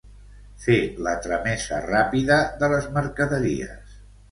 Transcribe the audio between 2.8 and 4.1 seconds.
mercaderies.